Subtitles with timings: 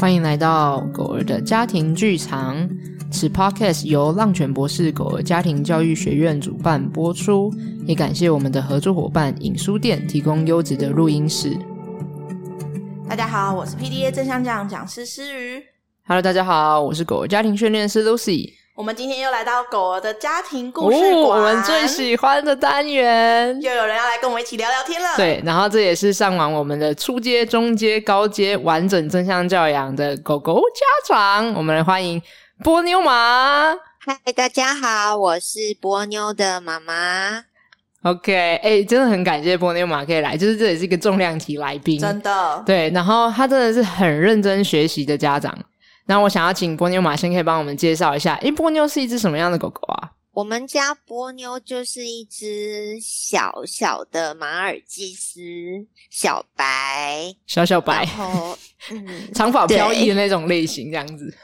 [0.00, 2.56] 欢迎来到狗儿的家庭剧场。
[3.10, 7.52] 此 podcast 由浪犬博士狗儿家庭教育学院主办播出，
[7.84, 11.58] 也感谢我们的合作伙伴影书店提供优质的录音室。
[13.08, 15.60] 大家好，我是 PDA 正向教养讲师诗瑜。
[16.06, 18.52] Hello，大家好，我是狗儿家庭训练师 Lucy。
[18.78, 25.08] 我们今天又来到狗儿的家庭故事馆，哦，我们最喜欢的单元，又有人要来跟我们一起聊聊天了。
[25.16, 32.22] 对，然后这也是上完我们的初阶、中阶、高阶完整正向教养的狗狗家长，我们来欢迎
[32.62, 33.74] 波妞妈。
[33.98, 37.42] 嗨，大家好，我是波妞的妈妈。
[38.04, 42.62] OK，哎、欸，真的很感谢波妞妈可以来，就是这也是一个重量级来宾，真的。
[42.64, 45.52] 对，然后她真的是很认真学习的家长。
[46.08, 50.10] 那我想要请波妞马先可以帮我们介绍一下，诶，波妞是一只什么样的狗狗啊？
[50.32, 55.40] 我们家波妞就是一只小小的马尔济斯
[56.08, 58.56] 小白，小小白，然后
[58.90, 61.36] 嗯， 长发飘逸的那种类型，这样子。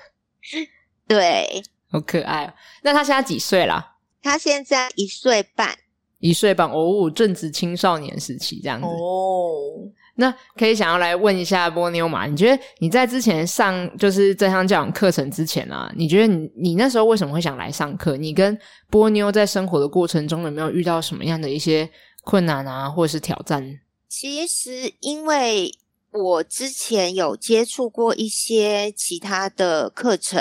[1.06, 2.54] 对，好可爱哦。
[2.82, 3.96] 那他现在几岁啦？
[4.22, 5.76] 他现在一岁半，
[6.20, 9.90] 一岁半哦，正值青少年时期这样子哦。
[10.16, 18.16] 那可以想要来问一下波妞嘛，你觉得你在之前上就是正向教养课程之前啊，你觉得你你那时候为什么会想来上课？
[18.16, 18.56] 你跟
[18.90, 21.90] 波妞在生活的过程中有没有遇到什么样的一些
[22.22, 23.80] 困难啊，或者是挑战？
[24.08, 25.72] 其实因为
[26.12, 30.40] 我之前有接触过一些其他的课程，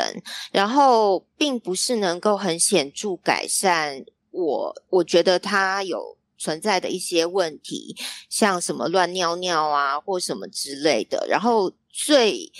[0.51, 6.15] 然后并不是能够很显著改善我，我觉得它有。
[6.43, 7.95] 存在的一些问题，
[8.27, 11.25] 像什么乱尿尿啊，或什么之类的。
[11.29, 12.51] 然后最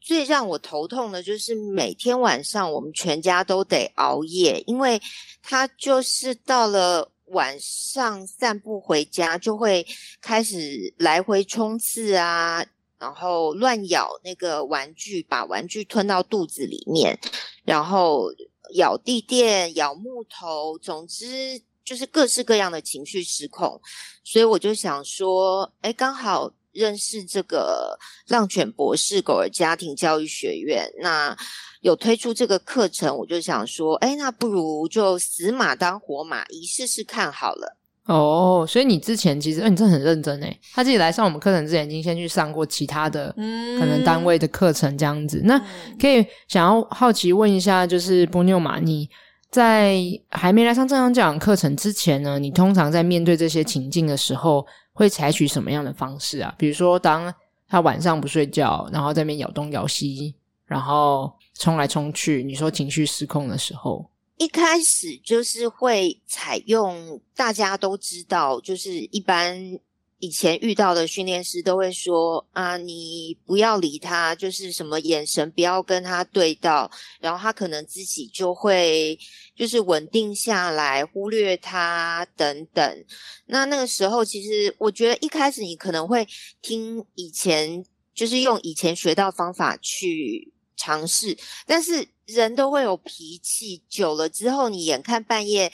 [0.00, 5.02] 最让我头痛的就是每天晚上我们全家都得熬夜，因为
[5.42, 9.84] 他就是到了晚上散步回家就会
[10.20, 12.64] 开始来回冲刺啊，
[13.00, 17.18] 然后乱咬那个玩具，把玩具吞到肚子里面，
[17.64, 18.30] 然后
[18.74, 21.60] 咬地垫、咬木头，总之。
[21.84, 23.80] 就是各式各样的情绪失控，
[24.24, 31.36] 所以我就想说，哎，刚好认识这个浪犬博士狗儿家庭教育学院，那
[31.82, 37.76] 有推出这个课程，我就想说，哎，那不如就死马当活马，医试试看好了。
[38.06, 40.60] 哦，所以你之前其实，哎，你真的很认真诶。
[40.72, 43.32] 他自己来上我们课程之前，已经先去上过其他的
[43.78, 45.38] 可能单位的课程，这样子。
[45.44, 45.58] 嗯、那
[46.00, 49.08] 可以想要好奇问一下，就是波妞马你。
[49.54, 49.96] 在
[50.30, 56.52] 还没来上正向教养课程之前呢，你通常在面对这些情境的时候，会采取什么样的方式啊？
[56.58, 57.32] 比如说，当
[57.68, 60.34] 他晚上不睡觉，然后在那边咬东咬西，
[60.66, 69.78] 然后冲来冲去，你说情绪失控的时候，一开始就是会采用大家都知道，就是一般。
[70.20, 79.18] 以前遇到的训练师都会说啊，你不要理他，就是什么眼神不要跟他对到，然后他可能自己就会
[79.54, 83.04] 就是稳定下来，忽略他等等。
[83.46, 86.26] 那那个时候，其实我觉得一开始你可能会
[86.62, 91.36] 听以前，就是用以前学到方法去尝试，
[91.66, 95.70] 但是人都会有脾气，久了之后，你眼看半夜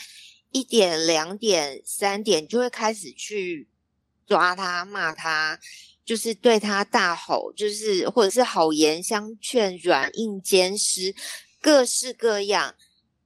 [0.51, 3.69] 一点、两点、三点，就会开始去。
[4.31, 5.59] 抓他，骂他，
[6.05, 11.13] 就是对他大吼，就是或者是好言相劝，软硬兼施，
[11.61, 12.77] 各式各样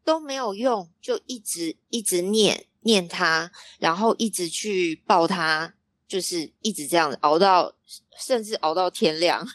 [0.03, 5.75] 都没有用，就一直一直念念他，然后一直去抱他，
[6.09, 7.75] 就是一直这样熬到，
[8.19, 9.47] 甚至熬到天亮。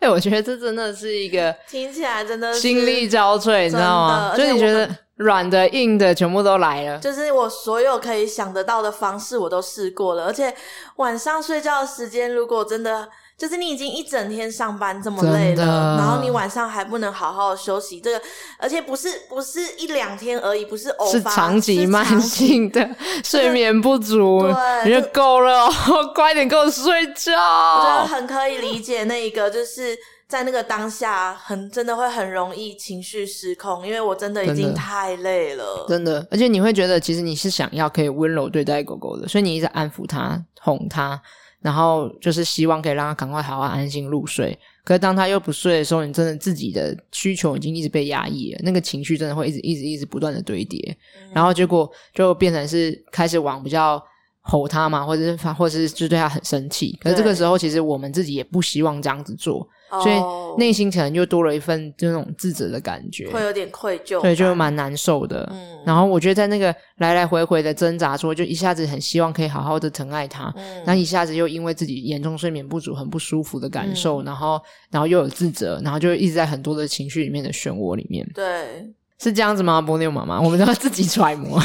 [0.00, 4.36] 哎、欸，我觉得这真的是一个听起来真的心力交瘁，你知道吗？
[4.36, 5.07] 就你觉得。
[5.18, 6.98] 软的、硬的，全部都来了。
[6.98, 10.24] 就是我所有可以想得到的方式，我都试过了。
[10.24, 10.54] 而且
[10.96, 18.22] 晚上睡觉的时间，如果真的就是你已经一整天上班这么累了，然后你晚上还不能好好休息，这个
[18.58, 22.88] 而且不是不是一两天而已，不是偶发，是长期慢性的
[23.24, 24.44] 睡眠不足。
[24.84, 25.70] 你就够了哦，
[26.14, 27.32] 快点给我睡觉。
[27.32, 29.98] 我觉得很可以理解那一个就是。
[30.28, 36.26] 在那个当下，很真的会很容易情绪失控，因为我真的已经太累了，真的。
[36.30, 41.18] 而且你会觉得，其实你是想要可以温柔对待狗狗的，所以你一直安抚它、哄它，
[41.62, 44.56] 然后就是希望可以让它赶快好好安心入睡。
[44.84, 54.02] 可是当它又不睡的时候，你真的自己的需求已经一直被压抑了，那个情绪真的会一直、一直、一直不断的堆叠，嗯、然后结果就变成是开始往比较
[54.42, 56.98] 吼它嘛，或者是或者是就对它很生气。
[57.00, 59.66] 可是这个时候，其实我们自己也不希望这样子做。
[59.90, 65.48] 哦、所以内心可能就多了一份这种自责的感觉，会有点愧疚，对，就蛮难受的。
[65.52, 78.28] 嗯，然后我觉得在那个来来回回的挣扎说，就一下子很希望可以好好的疼爱他，嗯，然后一下子又因为自己严重睡眠不足，很不舒服的感受，嗯、然后然后又有自责，然后就一直在很多的情绪里面的漩涡里面。
[78.34, 78.86] 对，
[79.18, 79.80] 是这样子吗？
[79.80, 81.60] 波妞妈妈， 我们都要自己揣摩。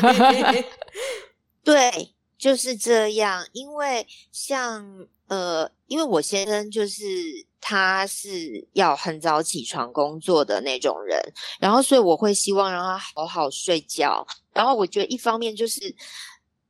[1.64, 1.90] 对，
[2.36, 3.44] 就是这样。
[3.52, 4.84] 因为像
[5.32, 7.02] 呃，因为我先生就是
[7.58, 11.18] 他是要很早起床工作的那种人，
[11.58, 14.26] 然后所以我会希望让他好好睡觉。
[14.52, 15.80] 然后我觉得一方面就是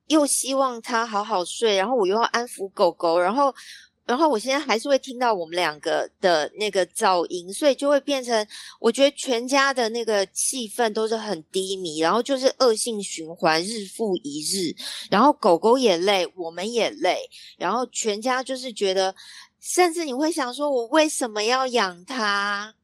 [0.07, 3.53] 又希望他好好睡，然后我又要安抚狗狗，然后。
[4.13, 8.47] 然后我现在还是会听到我们两个的那个噪音，所以就会变成
[8.79, 14.77] 我觉得全家的那个气氛都是很低迷，然后就是恶性循环，日复一日。
[15.11, 17.21] 然后狗狗也累，我们也累，
[17.57, 19.15] 然后全家就是觉得，
[19.61, 22.75] 甚至你会想说，我为什么要养它？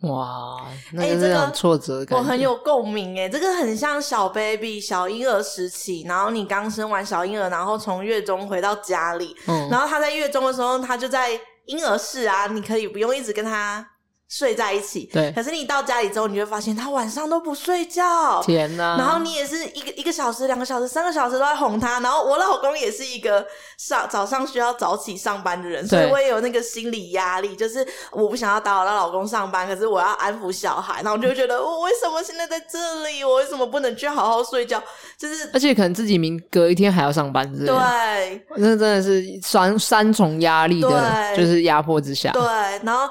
[0.00, 13.86] 哇，那个、这种挫折我很有共鸣诶，这个很像小 baby 小婴儿时期，然后你刚生完小婴儿，然后从月中回到家里，嗯，然后他在月中的时候，他就在婴儿室啊，你可以不用一直跟他。
[14.30, 15.32] 睡在一起，对。
[15.32, 18.40] 可是你到家里之后，你就会发现他晚上都不睡觉。
[18.42, 18.96] 天哪！
[18.96, 21.98] 然后你也是一个一个小时、两个小时、三个小时都在哄他。
[21.98, 23.44] 然后我老公也是一个
[23.76, 33.24] 上早上需要早起上班的人，所以我也有那个心理压力，就是我不想要打扰到老公上班，可是我要安抚小孩，然后我就觉得我为什么现在在这里？
[33.24, 34.80] 我为什么不能去好好睡觉？
[35.18, 42.30] 就是而且可能自己明隔一天还要上班，对，那真的是三三重压力的，就是压迫之下。
[42.30, 42.42] 对，
[42.84, 43.10] 然后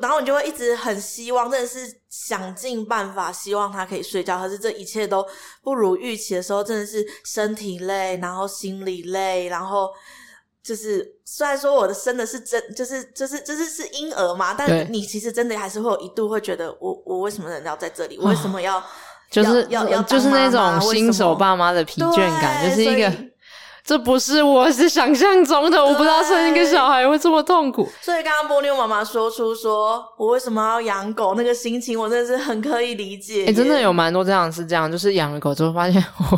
[0.00, 0.50] 然后你就会一。
[0.56, 4.38] 直很希望，真的是想尽办法，希望他可以睡觉。
[4.38, 5.22] 可是这一切都
[5.62, 9.90] 不如预期的时候，真的是身体累，然后心里累，然后
[10.62, 18.18] 就是虽然说我的生的是真，就是就是就是是婴儿嘛，但你其实真的还是会有一度会觉得我，我我为什么人要在这里？
[18.18, 18.82] 我为什么要、哦、
[19.30, 23.12] 就是要要，要就是那种新手爸妈的疲倦感，就是一个。
[23.86, 27.88] 这不是我是想象中的，我不知道生一个小孩会这么痛苦。
[28.02, 33.44] 所以刚刚波妞妈妈说出说我为什么要养狗那个心情，我真的是很可以理解。
[33.44, 36.36] 哎、欸，真的有蛮多这样是这样，就是养了狗之后发现，哦，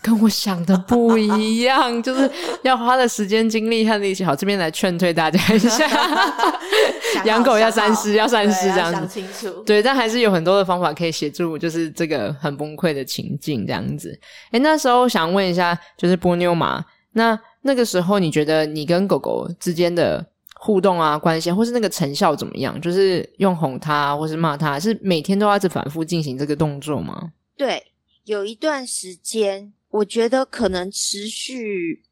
[0.00, 2.30] 跟我想的不一样，就是
[2.62, 4.24] 要花的时间、精力和力气。
[4.24, 5.84] 好，这边来劝退大家一下，
[7.26, 8.98] 养狗要三思，要三思这样子。
[9.00, 9.48] 想清楚。
[9.64, 14.16] 对，但还是有很多的方法可以协助，就是这个很崩溃的情境这样子。
[14.52, 16.51] 哎，那时候想问一下，就是波妞。
[16.54, 22.80] 嘛，那那个时候你觉得你跟狗狗之间的互动啊、关系，或是那个成效怎么样？
[22.80, 27.32] 就是用哄它，或是骂它，是每天都要一直反复进行这个动作吗？
[27.56, 27.92] 对，
[28.24, 32.02] 有一段时间，我觉得可能持续，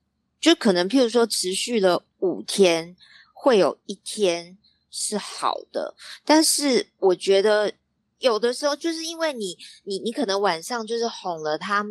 [0.40, 2.96] 就可能譬如说持续了五天，
[3.32, 4.56] 会有一天
[4.90, 5.94] 是好的，
[6.24, 7.72] 但是我觉得
[8.18, 11.86] 有的时候就是因为你，你，你可能晚上就是哄了它。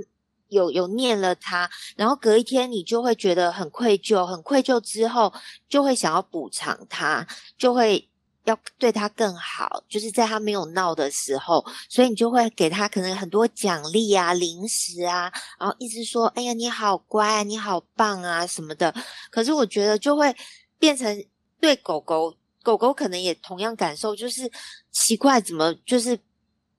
[0.50, 5.34] 有有念了他，然后隔一天你就会觉得很愧疚，很愧疚之后
[5.68, 7.26] 就会想要补偿他，
[7.58, 8.08] 就会
[8.44, 18.94] 要对他更好，就是在他没有闹的时候，所以你就会给他可能很多奖励啊、零食啊，然后一直说：“哎呀，你好乖，你好棒啊什么的。”
[19.32, 20.36] 可是我觉得就会
[20.78, 21.26] 变成
[21.60, 24.52] 对狗狗，狗狗可能也同样感受，就是
[24.92, 26.20] 奇怪，怎么就是。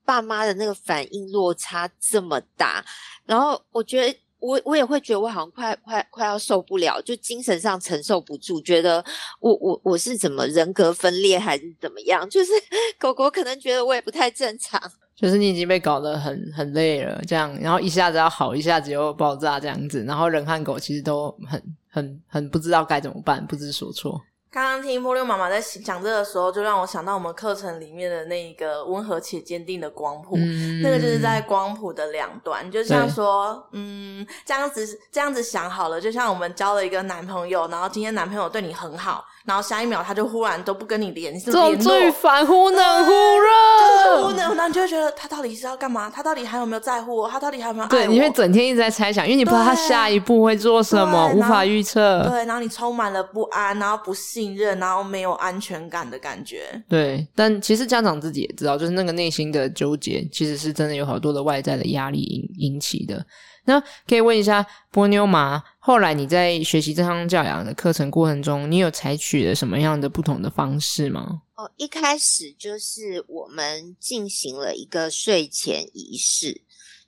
[0.05, 2.83] 爸妈的那个反应落差这么大，
[3.25, 9.03] 然后我觉得我我也会觉得我好像快快快要受不了，就精神上承受不住，觉得
[9.39, 12.27] 我我我是怎么人格分裂还是怎么样？
[12.29, 12.51] 就是
[12.99, 14.81] 狗狗可能觉得我也不太正常，
[15.15, 24.19] 就是你已经被搞得很很累了，这样，然后一下子要好，一下子又爆炸这样子，然后人和狗其实都很很很不知道该怎么办，不知所措。
[24.53, 39.23] 刚刚听波妞妈妈在讲这个的时候，就让我想到我们课程里面的那一个温和且坚定的光谱，嗯、那个就是在光谱的两端，就像说，嗯，这样子这样子想好了，就像我们交了一个男朋友，然后今天男朋友对你很好。
[39.43, 46.11] 然后下一秒他就忽然都不跟你联系，这种最烦，忽冷忽热，忽冷，然后你就会觉得他到底是要干嘛？
[46.13, 47.27] 他到底还有没有在乎我？
[47.27, 47.89] 他到底还有没有爱我？
[47.89, 52.23] 对，你会整天一直在猜想，因为你不知道他下一步会做什么，无法预测。
[52.29, 56.83] 对，然后你充满了不安，然后不信任，然后没有安全感的感觉。
[56.87, 63.25] 对，但其实家长自己也知道，就是那个内心的纠结，其实是真的有好多的外在的压力引引起的。
[63.63, 71.43] 那可以问一下波妞妈，后来你在学习正向教养的课程过程中，你有采取了什么样的不同的方式吗？
[71.55, 76.59] 哦，一开始就是我们进行了一个睡前仪式，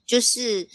[0.06, 0.68] 就是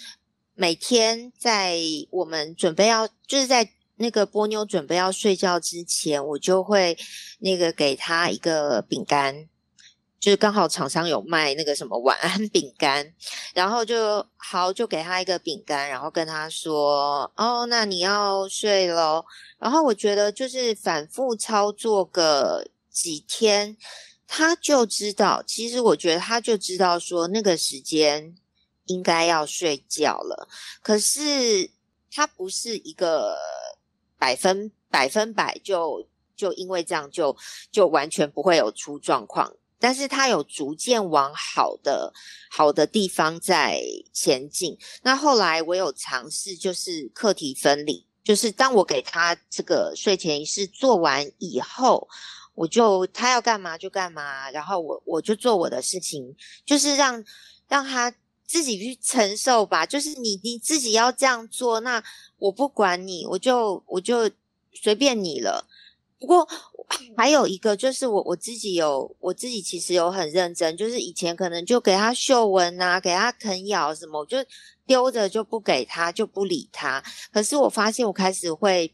[0.54, 3.66] 每天在我们准备要，就是在
[4.01, 6.98] 那个波妞准备要睡觉之前，我就会
[7.39, 9.50] 那个给他一个饼干，
[10.22, 13.13] 就是刚好厂商有卖那个什么晚安饼干，
[13.53, 19.25] 然后就好就给他一个饼干，然后跟他说：“哦，那你要睡咯。”
[19.60, 23.75] 然后我觉得就是反复操作个几天，
[24.25, 25.44] 他就知道。
[25.46, 28.34] 其实我觉得他就知道说那个时间
[28.86, 30.48] 应该要睡觉了，
[30.82, 31.70] 可是
[32.10, 33.38] 他不是一个。
[34.19, 37.35] 百分百分百就就因为这样就
[37.71, 42.13] 就完全不会有出状况，但是他有逐渐往好的
[42.51, 43.81] 好的地方在
[44.13, 44.77] 前进。
[45.01, 52.07] 那后来我有尝试，就是课题分离，就是当我给他这个睡前仪式做完以后，
[52.55, 56.35] 我就他要干嘛就干嘛，然后我我就做我的事情，
[56.65, 57.23] 就是让
[57.67, 58.13] 让他
[58.50, 62.03] 自己去承受吧，就是你你自己要这样做那。
[62.39, 64.27] 我不管你，我就我就
[64.74, 65.68] 随便你了。
[66.18, 66.48] 不过
[67.15, 74.38] 还有一个就是我我自己有我自己其实有很认真，就是以前可能就给他嗅闻啊，给他啃咬什么，我就
[74.88, 77.03] 丢着就不给他，就不理他。
[77.32, 78.91] 可是我发现我开始会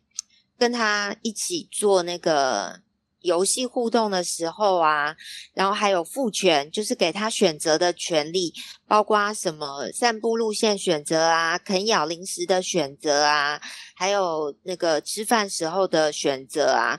[0.58, 2.82] 跟他一起做那个。
[3.25, 5.15] 游戏互动的时候啊，
[5.53, 8.53] 然后还有赋权，就是给他选择的权利，
[8.88, 13.60] 包括什么散步路线选择啊，啃咬零食的选择啊，
[13.96, 16.98] 还有那个吃饭时候的选择啊。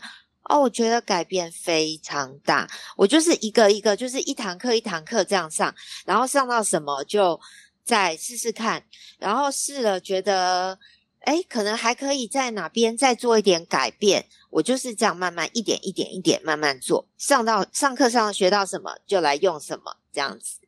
[0.48, 2.68] 哦，我觉得改变非常大。
[2.96, 7.40] 我就是一个一个，就是一堂课一堂课这样上，然后上到什么就
[7.84, 8.82] 再试试看，
[9.18, 10.78] 然后试了觉得。
[11.26, 14.24] 哎，可能还可以在哪边再做一点改变。
[14.48, 20.60] 我就是这样慢慢一点一点一点慢慢做，上到上课上学到什么就来用什么，这样子。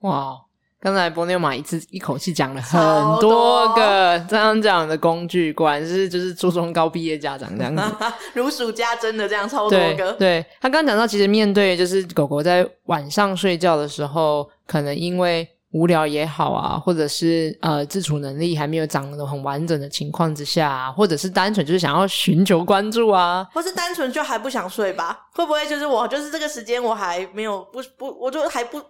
[0.00, 0.36] 哇，
[0.80, 2.80] 刚才波妞玛一次一口气讲了很
[3.20, 7.82] 多个这样讲的工具，果然是就是初中高毕业家长这样子，
[8.32, 10.12] 如数家珍的这样超多个。
[10.12, 15.46] 对，对他刚刚讲到，其实面对就是狗狗在晚上睡觉的时候，可能因为。
[15.74, 25.26] 无聊也好啊，或者是呃自处能力还没有长得很完整的情况之下啊，或者是单纯就是想要寻求关注啊，或是单纯就还不想睡吧？
[25.32, 28.80] 会不会就是我就是这个时间我还没有不不，我就还不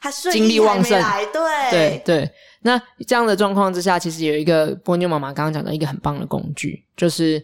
[0.00, 1.00] 还睡精力旺盛？
[1.32, 2.30] 对对对。
[2.62, 2.76] 那
[3.06, 7.40] 这样的状况之下，其实有一个波妞妈妈刚刚讲的一个很棒的工具，就是。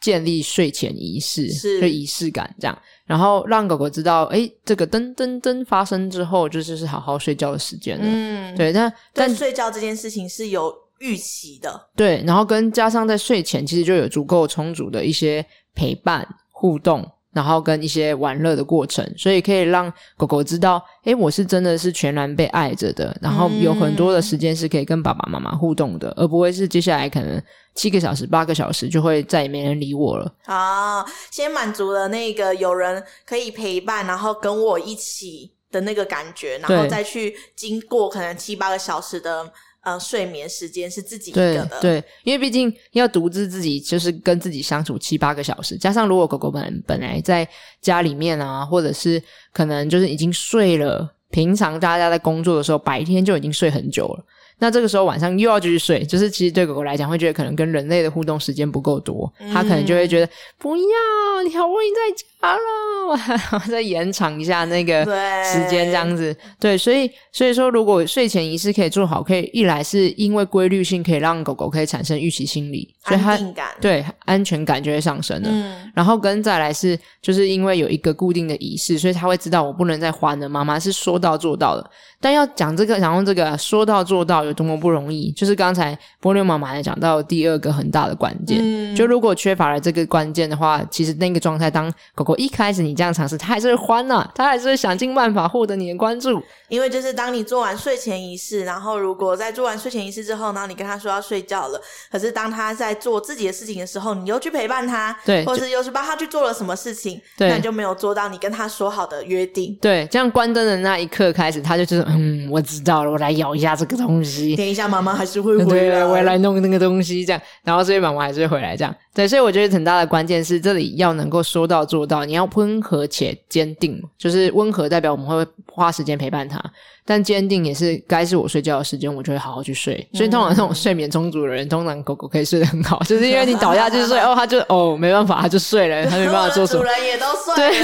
[0.00, 8.04] 建立睡前仪式，是就仪式感这样，然后让狗狗知道，哎，这个噔噔噔发生之后，就是是好好睡觉的时间了。
[8.06, 11.88] 嗯，对，但但睡觉这件事情是有预期的。
[11.96, 15.44] 对，然后跟加上在睡前，其实就有足够充足的一些
[15.74, 17.10] 陪伴互动。
[17.32, 23.16] 然后跟一些玩乐的过程，所以可以让狗狗知道，诶，我是真的是全然被爱着的。
[23.22, 27.40] 然后有很多的时间是可以跟爸爸妈妈互动的，嗯、而不会是接下来可能
[27.74, 30.34] 七个小时、八个小时就会再也没人理我了。
[30.44, 39.52] 啊，先满足了那个有人可以陪伴，然后跟我一起的那个感觉，然后再去经过可能七八个小时的。
[39.82, 47.48] 呃，睡眠时间是自己一个的，对，对，因为毕竟要独自自己就是跟自己相处七八个小时，加上如果狗狗本本来在
[47.80, 49.22] 家里面啊，或者是
[49.52, 54.24] 可能就是已经睡了，平常大家在工作的时候，白天就已经睡很久了。
[54.60, 63.16] 那这个时候晚上又要继续睡，就是其实对狗狗来讲会觉得可能跟人类的互动时间不够多，它、嗯、可能就会觉得不要，你好不容易在家了，
[63.50, 65.04] 然后再延长一下那个
[65.42, 66.32] 时间这样子。
[66.60, 73.38] 对，对，所以所以说如果睡前仪式可以做好，可以一来是因为规律性可以让狗狗可以产生预期心理，所以它
[73.80, 75.48] 对安全感就会上升了。
[75.50, 81.90] 嗯，然后跟再来是就是因为有一个固定的仪式，所以它会知道我不能再换了，妈妈是说到做到的。
[82.22, 96.42] 但要讲这个，然后这个说到做到有多么不容易，就是刚才波妞妈妈也讲到第二个很大的关键，嗯，就如果缺乏了这个关键的话，其实那个状态，当狗狗一开始你这样尝试，它还是会欢呐，它还是会想尽办法获得你的关注。
[96.68, 101.80] 因为就是当你做完睡前仪式，然后如果在做完睡前仪式之后，然后你跟它说要睡觉了，
[102.12, 109.76] 可是当它在做自己的事情的时候，你又去陪伴它，对，或是又是帮它去做了什么事情，对，那你就没有做到你跟它说好的约定。
[109.80, 112.00] 对，这样关灯的那一刻开始，它就就是。
[112.08, 114.39] 嗯，我知道了，我来咬一下这个东西。
[114.56, 118.94] 等一下，妈妈还是会回来，我来弄那个东西，这样，然后所以妈妈还是会回来，这样。
[119.12, 126.62] 对，所以我觉得很大的关键是这里要能够说到做到，你要温和且坚定，就是温和代表我们会花时间陪伴他。
[127.10, 129.96] 但坚定也是该是我睡觉的时间，我就会好好去睡。
[130.12, 136.78] 所以通常这种睡眠充足的人，通常狗狗可以睡得很好，就是因为你倒下去睡， 哦，它就哦没办法，它就睡了，它没办法做什么。
[136.84, 137.82] 主人也都睡了，对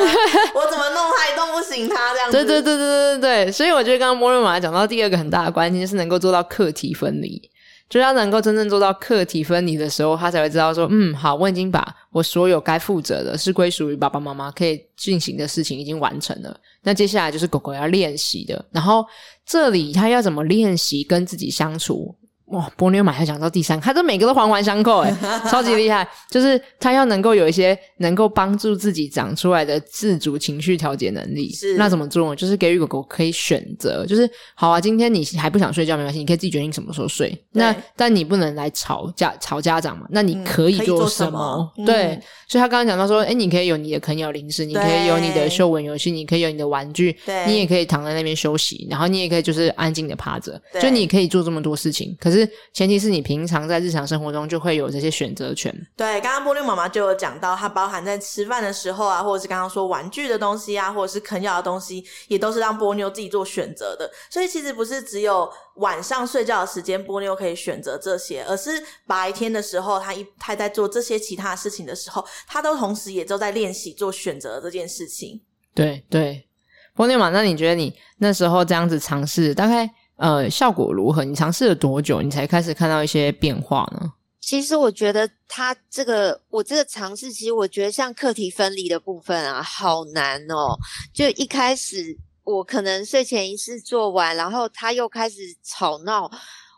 [0.55, 2.37] 我怎么弄它也弄不醒它这样子。
[2.37, 7.43] 对对对对对对对，所以我觉得刚刚波妞妈妈讲到第二个很大的关键，就是能够做到课题分离。
[7.89, 16.59] 就要能够真正做到课题分离的时候，他才会知道说，嗯，好，我已经把我所有该负责的，是归属于爸爸妈妈可以进行的事情已经完成了。
[16.83, 19.07] 那接下来就是狗狗要练习的，然后
[19.45, 22.15] 这里他要怎么练习跟自己相处？
[22.47, 25.13] 哇，波妞马还讲到第三，他这每个都环环相扣，诶
[25.51, 26.07] 超级厉害。
[26.31, 31.53] 就是他要能够有一些能够帮助自己长出来的自主情绪调节能力。
[31.53, 32.37] 是，那怎么做呢？
[32.37, 37.37] 就是给予狗狗可以选择，就是好啊，今天你还不想睡觉没关系，你可以自己决定什么时候睡。
[37.51, 40.07] 那但你不能来吵家吵家长嘛？
[40.11, 41.73] 那你可以做什么？
[41.77, 52.17] 嗯、什么对，嗯、所以他刚刚讲到说，诶你可以有你的啃咬零食，你可以有你的嗅闻游戏，你可以有你的玩具，对你也可以躺在那边休息，然后你也可以就是安静的趴着，就你可以做这么多事情。
[52.21, 52.36] 可是。
[52.37, 55.75] 是前提是你平常在日常生活中就会有这些选择权。
[55.97, 64.11] 对，刚刚波妞妈妈就有讲到，它包含在吃饭的时候啊，或者是刚刚说玩具的东西啊，或者是啃咬的东西，也都是让波妞自己做选择的。
[64.31, 68.71] 所以其实不是只有晚上睡觉的时间波妞可以选择这些，而是
[69.07, 75.41] 白天的时候，他一他在做这些其他事情的时候，他都同时也都在练习做选择这件事情。
[75.75, 76.47] 对对，
[76.95, 79.91] 波妞妈，那你觉得你那时候这样子尝试，大概？
[80.17, 81.25] 呃，效果如何？
[81.25, 84.13] 你尝试了多久，你才开始看到一些变化呢？
[84.41, 90.77] 其实我觉得他这个，我这个尝试，其实我觉得像课题分离的部分啊，好难哦。
[91.13, 96.31] 就一开始我可能睡前一次做完，然后他又开始吵闹，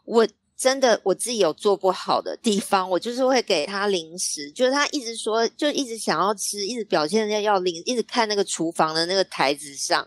[0.05, 0.27] 我。
[0.59, 10.05] 真的，我自己有做不好的地方，我就是会给他零食，就是他一直说，就一直想要吃，一直表现要要零，一直看那个厨房的那个台子上，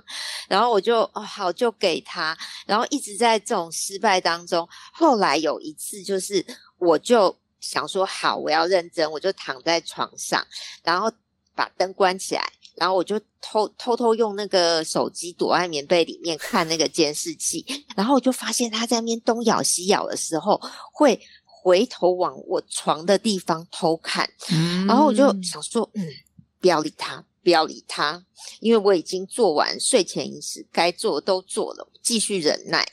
[0.49, 6.45] 然后我就好就给他，然后一直在这种失败当中，后来有一次就是
[6.79, 10.45] 我就想说好，我要认真，我就躺在床上，
[10.83, 11.09] 然后
[11.55, 12.43] 把灯关起来。
[12.81, 17.63] 然后我就偷偷偷用那个手机躲在棉被里面看那个监视器，
[17.95, 20.59] 然后我就发现他在那边东咬西咬的时候，
[20.91, 26.07] 会回头往我床的地方偷看，嗯、然后我就想说，嗯，
[26.59, 28.23] 不要理他，不要理他，
[28.59, 32.87] 因为我已经做完睡前仪式，该做的都做了，继续忍耐。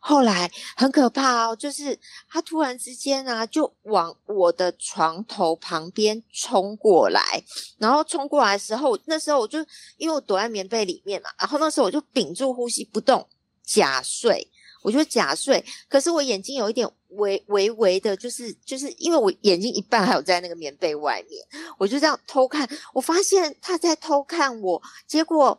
[0.00, 1.96] 后来很可怕哦，就是
[2.28, 7.44] 他突然之间啊，就往我的床头旁边冲过来，
[7.78, 9.64] 然后冲过来的时候，那时候我就
[9.98, 13.24] 因为我躲在棉被里面嘛，然后那时候我就屏住呼吸不动，
[13.64, 14.50] 假睡，
[14.82, 21.44] 我就假睡，可是我眼睛有一点微微微的，就是就是因为我眼睛一半还有在那个棉被外面，
[21.78, 25.58] 我就这样偷看，我发现他在偷看我，结果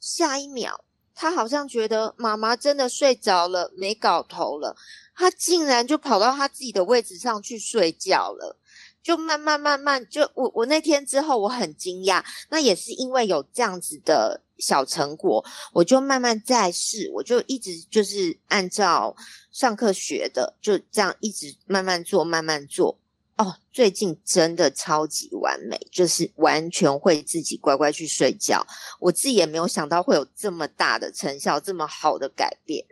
[0.00, 0.84] 下一秒。
[1.12, 4.74] 他好像觉得妈妈真的睡着了，没搞头了，
[5.14, 8.56] 他竟然就跑到他自己的位置上去睡觉了，
[9.02, 19.16] 就慢慢慢慢就我我那天之后我很惊讶，那也是因为有这样子的小成果，我就慢慢再试，我就一直就是按照
[19.50, 22.98] 上课学的，就这样一直慢慢做，慢慢做。
[23.36, 28.62] 哦，最近真的超级完美，就是完全会自己乖乖去睡觉。
[28.98, 32.84] 我自己也没有想到会有这么大的成效，这么好的改变。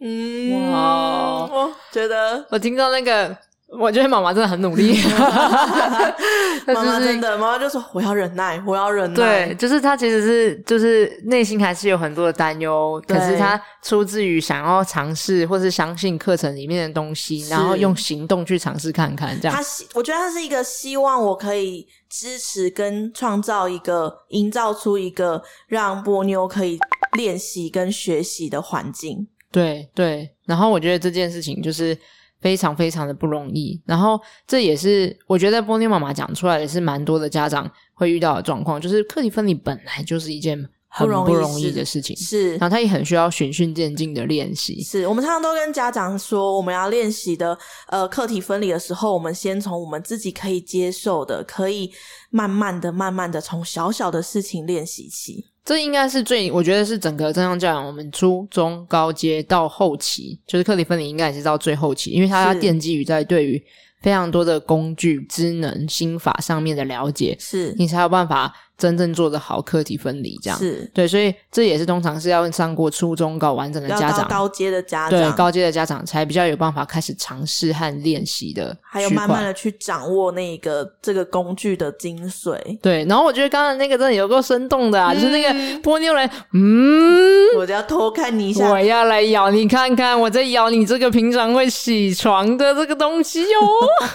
[0.00, 3.34] 嗯，哇，我觉得我听到那个。
[3.66, 4.96] 我觉得妈妈真的很努力，
[6.66, 9.16] 妈妈真的，妈妈就说我要忍耐，我要忍耐。
[9.16, 19.36] 对，就是她其实是就是内心还是有很多的担忧，可是她出自于想要尝试或是相信课程里面的东西，然后用行动去尝试看看。
[19.40, 19.62] 这样，她
[19.94, 26.78] 我觉得她是一个希望我可以支持跟创造一个，营造出一个让波妞可以
[27.16, 29.26] 练习跟学习的环境。
[29.50, 31.98] 对对，然后我觉得这件事情就是。
[32.44, 44.80] 非常非常的不容易，然后这也是我觉得波妞妈妈讲出来也是蛮多的家长会遇到的状况，就是课题分离本来就是一件很不容易的事情，是，然后他也很需要循序渐进的练习。
[44.80, 51.90] 是我们常常都跟家长说，我们要练习的呃课题分离的时候，我们先从我们自己可以接受的，可以
[52.30, 55.44] 慢慢的、慢慢的从小小的事情练习起。
[55.64, 63.60] 这应该是最，我觉得是整个正向教养，我们初中高阶到后期，就是课题分离，应该也是到最后期，因为它要奠基于在对于
[64.00, 68.54] 非常多的工具、知能、心法上面的了解，是你才有办法。
[68.76, 70.58] 真正做的好课题分离，这样。
[70.58, 70.90] 是。
[70.92, 82.58] 对，所以这也是通常是要上过初中搞完整的家长，高阶的家长，对高阶的家长才比较有办法开始尝试和练习的，还有慢慢的去掌握那个这个工具的精髓。
[82.82, 93.48] 对，然后我觉得刚才那个真的有够生动的啊，嗯、就是那个波妞来，嗯，我就要偷看你一下，我要来咬你看看，我在咬你这个平常会起床的这个东西哟。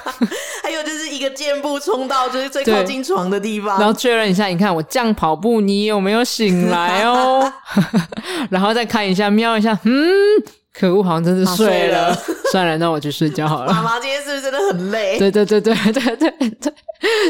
[0.62, 4.49] 还有就是一个箭步冲到就是最靠近床的地方，然后确认一下。
[4.52, 7.52] 你看我这样跑步，你有没有醒来哦？
[8.50, 10.02] 然后再看一下，瞄一下，嗯，
[10.74, 13.74] 可恶，好像真是睡了，睡了 算了，那我去睡觉好了。
[13.74, 15.18] 妈妈今天是不是真的很累？
[15.20, 16.74] 对对对对对对对，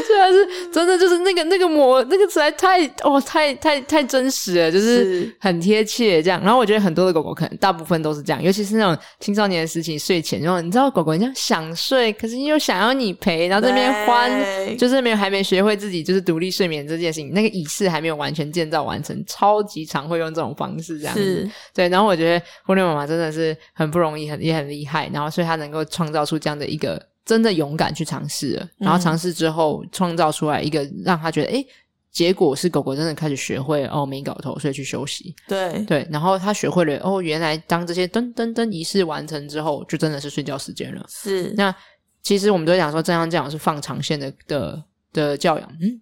[0.06, 6.40] 虽然是真的，就是那个那个模，那个实在太哦，太太太真实了，就是很贴切这样。
[6.42, 14.30] 然后我觉得很多的狗狗可能大部分都是这样，尤其是那种青少年的时期睡前，然后你知道狗狗这样想睡，可是又想要你陪，然后这边欢，
[14.78, 21.48] 就是没有还没学会自己就是独立睡眠这件事情，那个仪式还没有完全建造完成，超级常会用这种方式这样子。
[21.74, 27.08] 对，然后我觉得波妞妈妈真的是很不容易，很也很厉害，然后所以他能够创造出这样的一个。
[27.22, 31.66] 真的勇敢去尝试了，然后尝试之后创造出来一个让他觉得，诶、嗯、
[32.10, 35.32] 结果是狗狗真的开始学会哦，没搞头，所以去休息。
[35.46, 41.06] 对对，然后他学会了哦，原来当这些噔噔噔仪式完成之后，就真的是睡觉时间了。
[41.08, 41.52] 是。
[41.56, 41.72] 那
[42.20, 45.72] 其实我们都讲说，正向教养是放长线的的的教养。
[45.80, 46.00] 嗯，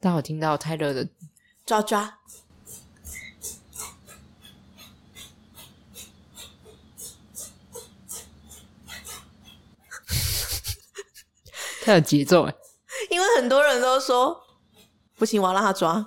[0.00, 1.06] 大家有听到泰勒的
[1.64, 2.12] 抓抓。
[11.82, 12.54] 太有节奏哎！
[13.10, 14.38] 因为很多人都说
[15.18, 16.06] 不行，我要让他抓。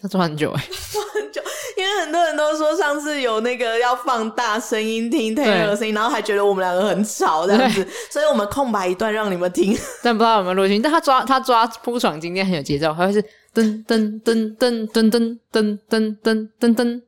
[0.00, 1.42] 他抓很久哎，抓很久。
[1.76, 9.76] 因为很多人都说上次有那个要放大声音听 Taylor 的声音，然后还觉得我们两个很吵这样子，所以我们空白一段让你们听。
[10.02, 10.80] 但不知道有没有录进。
[10.80, 13.22] 但他抓他抓扑爽今天很有节奏，还会是
[13.54, 17.02] 噔噔噔噔噔噔噔噔噔噔噔。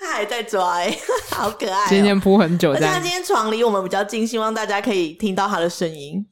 [0.00, 0.78] 他还在抓
[1.30, 1.86] 好可爱、喔！
[1.88, 6.26] 今天铺很久，他今天床离我们比较近，希望大家可以听到他的声音。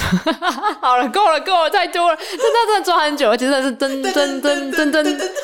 [0.80, 2.16] 好了，够了，够了，太多了！
[2.16, 5.02] 真的真的抓很久，而且真的是噔噔噔噔噔，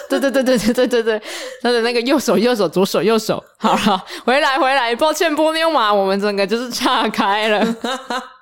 [0.08, 1.22] 对对对对对对对对，
[1.62, 7.76] 他的那个右手右手左手右手，好了，回来回来，抱歉波妞嘛，我们整个就是岔开了。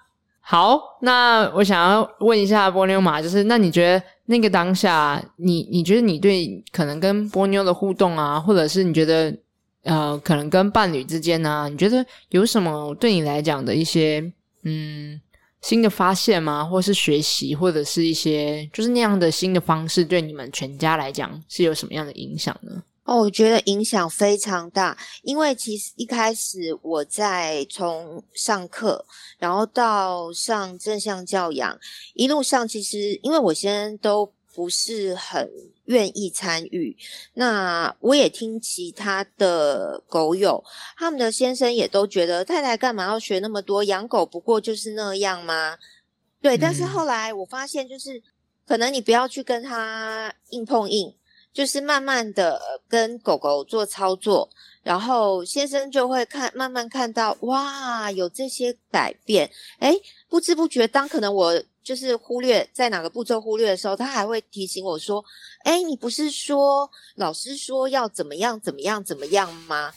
[0.47, 4.05] 好，那我想要问一下波妞嘛，就是那你觉得？
[4.27, 9.37] 那个当下，你你觉得你对可能跟波妞的互动啊，或者是你觉得
[9.83, 14.25] 呃，可能跟伴侣之间呢、啊，你觉得有什么对你来讲的一些
[14.63, 15.21] 嗯
[15.61, 16.65] 新的发现吗？
[16.65, 22.83] 或是学习，或者是一些就是那样的新的方式，对你们全家来讲是有什么样的影响呢？
[23.05, 29.05] 哦，我觉得影响非常大，因为其实一开始我在从上课，
[29.45, 31.79] 然后到上正向教养，
[32.15, 35.51] 一路上其实因为我先生都不是很
[35.85, 36.97] 愿意参与，
[37.35, 40.65] 那我也听其他的狗友，
[40.97, 45.77] 他们的先生也都觉得太太干嘛要学那么多，养狗不过就是那样吗？
[46.41, 48.23] 对，但是后来我发现，就是
[48.67, 51.15] 可能你不要去跟他硬碰硬。
[51.55, 54.51] 就是慢慢的跟狗狗做操作，
[54.85, 59.51] 然后先生就会看，慢慢看到，哇，有这些改变。
[59.79, 59.93] 哎，
[60.29, 65.25] 不知不觉，当可能我就是忽略在哪个步骤忽略的时候，他还会提醒我说，
[65.65, 69.91] 哎，你不是说老师说要怎么样怎么样怎么样吗？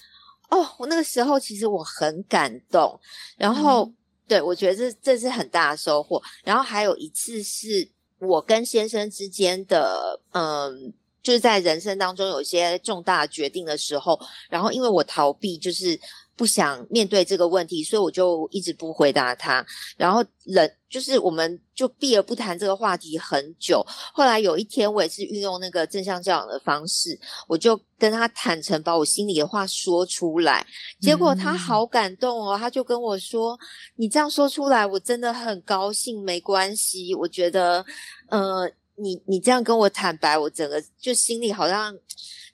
[0.50, 2.97] 哦，我那个时候其实我很感动。
[3.36, 3.95] 然后，嗯、
[4.26, 6.23] 对，我觉得这这是很大的收获。
[6.45, 7.86] 然后还有一次是
[8.19, 10.93] 我跟先生之间的，嗯。
[11.28, 14.18] 就是在人生当中有一些重大决定的时候，
[14.50, 16.00] 然后因为我逃避，就是
[16.38, 19.66] 不想面对这个问题，所以我就一直不回答他。
[19.98, 23.86] 然后冷，就是我们就避而不谈这个话题很久。
[24.13, 30.66] 后来有一天，我也是运用那个正向教养的方式，我就跟他坦诚，把我心里的话说出来。
[31.02, 33.60] 结果他好感动哦，他就跟我说
[34.00, 36.24] ：“你这样说出来，我真的很高兴。
[36.24, 37.86] 没关系，我觉得，
[38.30, 41.98] 呃。”你你这样跟我坦白，我整个就心里好像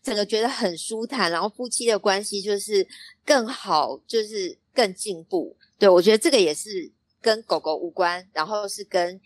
[0.02, 2.86] 整个觉得很舒坦，然后夫妻的关系就是
[3.26, 5.56] 更好，就是更进步。
[5.80, 9.20] 对，我觉得这个也是跟狗狗无关，然后是跟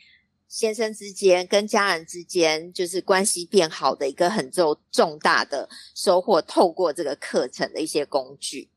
[0.48, 6.42] 先生之间、跟家人之间，就是关系变好的一个很重重大的收获。
[6.42, 8.70] 透过这个课程的一些工具。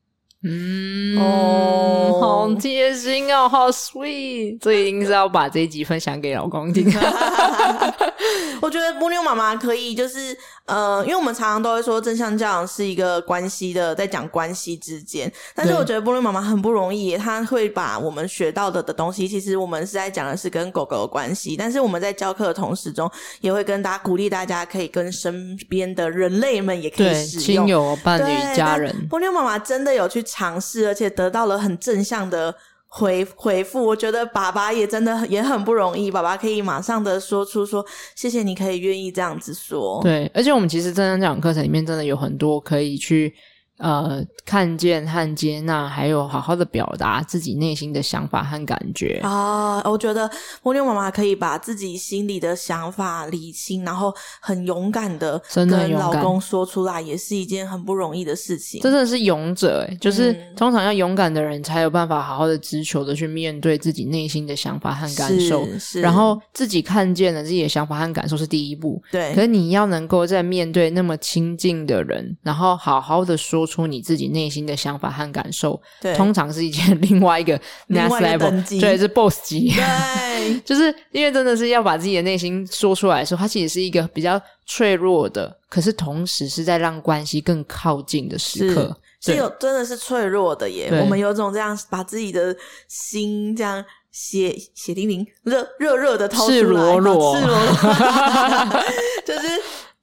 [0.43, 4.57] 嗯哦，好贴心哦，好 sweet！
[4.59, 6.91] 这一定是要把这一集分享给老公听。
[8.59, 15.31] 我觉得波妞妈妈可以，就是呃，因为我们常常都会说正向教养是一个关系的，在讲关系之间。
[15.55, 21.55] 但是我觉得波妞妈妈很不容易，她会把我们学到的的东西，其实我们是在讲的是跟狗狗的关系。
[21.55, 23.09] 但是我们在教课的同时中，
[23.41, 28.95] 也会跟大家鼓励大家可以跟身边的人类们也可以使用，亲友、伴侣、家人。
[29.07, 30.23] 波妞妈妈真的有去。
[30.31, 32.55] 尝试，而且得到了很正向的
[32.87, 33.85] 回回复。
[33.85, 39.99] 我觉得爸爸也真的也很不容易，爸爸可以马上的说出说谢谢，你可以愿意这样子说。
[40.01, 43.33] 对，而且我们其实真正这堂课程里面真的有很多可以去
[43.81, 49.81] 呃，看见和接纳，还有好好的表达自己内心的想法和感觉啊！
[49.89, 50.29] 我觉得
[50.63, 58.79] 蜗牛妈妈可以把自己心里的想法理清，然后很勇敢的跟老公说出来，也是一件很不容易的事情。
[58.81, 65.67] 真的是勇者诶，就是通常要勇敢的人才有办法好好的直球的去面对自己内心的想法和感受，
[66.01, 69.01] 然后自己看见了自己的想法和感受是第一步。
[69.11, 77.57] 对，可是你要能够在面对那么亲近的人，然后好好的说出你自己内心的想法和感受，对，通常是一件 另外一个
[77.87, 90.89] next level，对，是 boss 级，对， 就是因为真的是要把自己的内心说出来的时候，它其实是一个比较脆弱的，可是同时是在让关系更靠近的时刻，是有真的是脆弱的耶。
[91.01, 92.53] 我们有种这样把自己的
[92.87, 98.83] 心这样血血淋淋、热热热的掏出来，赤裸裸，赤裸裸，
[99.25, 99.49] 就是。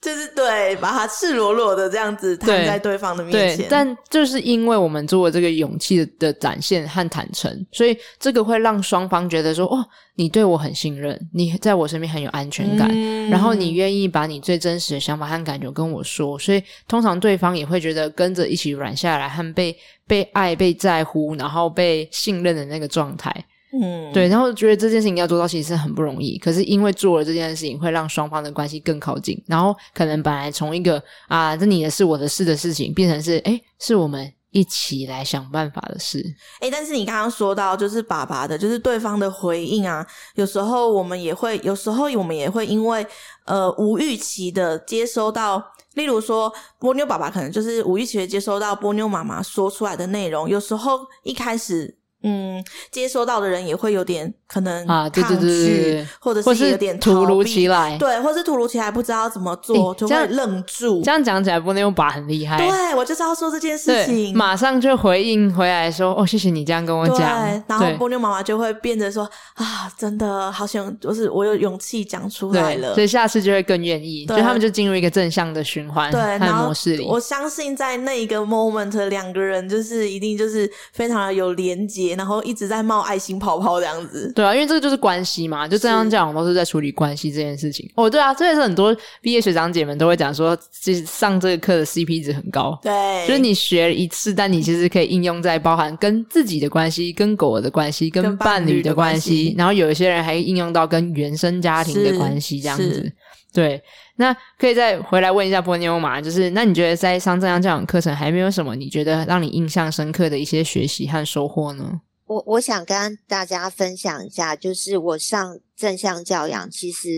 [0.00, 3.56] 就是对，把它赤裸裸的这样子摊在对方的面前。
[3.58, 9.84] 对，但就是因为我们做了这个勇气的展现和坦诚，所以这个会让双方觉得说：哦，
[10.14, 23.34] 你对我很信任，你在我身边很有安全感，嗯、然后你愿意把你最真实的想法和感觉跟我说，所以通常对方也会觉得跟着一起软下来，和被被爱、被在乎，然后被信任的那个状态。
[23.70, 36.24] 嗯，对，然后觉得这件事情要做到其实是很不容易，可是因为做了这件事情，会让双方的关系更靠近，然后可能本来从一个啊，这你的事我的事的事情，变成是诶，是我们一起来想办法的事。
[36.62, 43.07] 诶，但是你刚刚说到就是爸爸的，就是对方的回应啊，有时候我们也会，有时候我们也会因为
[43.44, 51.97] 呃无预期的接收到，例如说波妞爸爸可能就是无预期的接收到波妞妈妈说出来的内容，有时候一开始。
[52.22, 61.00] 嗯，接收到的人也会有点可能抗拒，啊、对对对对对，或者是有点突如其来，对，或是突如其来不知道怎么做，欸、就会愣住。
[61.02, 62.59] 这样讲起来，波妞爸很厉害。
[62.59, 69.22] 对，我就是要说这件事情，马上就回应回来说：“哦，谢谢你这样跟我讲。”对，然后波妞妈妈就会变得说
[69.54, 77.07] ：“啊，真的好想，就是我有勇气讲出来了。”所以下次就会更愿意，所以他们就进入一个正向的循环对和模式里。
[77.07, 82.88] 我相信在那一个 moment，两个人就是一定就是非常的有连结，然后一直在。
[82.88, 87.86] 冒爱心泡泡这样子，对啊，因为这个就是关系嘛，就这样讲，都是在处理关系这件事情。
[87.96, 92.78] 哦，对啊，这也是很多毕业学长姐们都会讲说，其实上这个课的 CP 值很高。
[92.82, 103.12] 对，就是你学了一次，但你其实可以应用在包含跟自己的关系、跟狗的关系、跟伴侣的关系，然后有一些人还应用到跟原生家庭的关系这样子。
[103.50, 103.82] 对，
[104.16, 112.02] 那可以再回来问一下波妞嘛，就是那你觉得在上正向教养课程，还没有什么你觉得让你印象深刻的一些学习和收获呢？
[112.26, 117.08] 我我想跟大家分享一下，就是我上正向教养，其实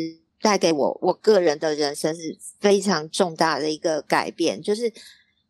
[0.41, 4.63] 带给我我个人的人生是非常重大的一个改变。
[4.63, 4.91] 就是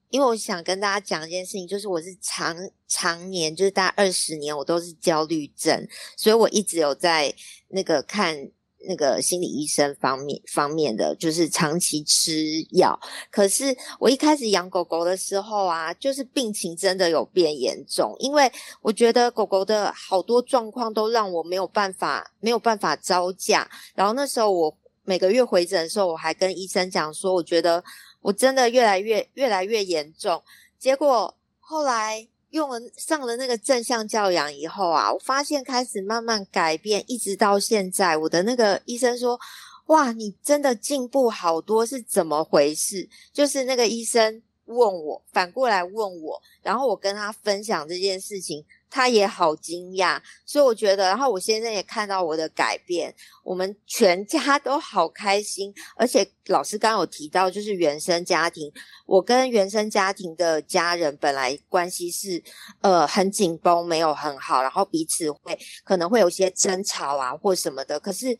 [0.08, 2.56] 因为我想跟大家讲一件事情，就是我是长
[2.88, 7.32] 常年，就是大概二十年，我都是焦虑症，所以我一直有在
[7.68, 8.48] 那个看。
[8.88, 12.32] 那个心理医生方面方面的，就是长期吃
[12.70, 12.98] 药。
[13.30, 23.68] 可是我一开始养狗狗的时候啊，就是病情真的有变严重，因为我觉得狗狗的好多状况都让我没有办法没有办法招架。
[23.94, 27.84] 然后那时候我每个月回诊的时候，我还跟医生讲说，我觉得
[28.22, 30.42] 我真的越来越越来越严重。
[30.78, 32.26] 结果后来。
[32.50, 39.38] 用了上了那个正向教养以后啊，我发现开始慢慢改变，一直到现在，我的那个医生说
[39.86, 48.64] ：“哇，你真的进步好多，是怎么回事？”就是那个医生问我，反过来问我，然后我跟他分享这件事情。
[48.90, 55.72] 他也好惊讶，所以我觉得，然后我先生也看到我的改变，我们全家都好开心。
[55.96, 58.70] 而且老师刚刚有提到，就是原生家庭，
[59.06, 62.42] 我跟原生家庭的家人本来关系是
[62.80, 68.00] 呃很紧绷，没有很好，然后彼此会可能会有些争吵啊或什么的。
[68.00, 68.36] 可是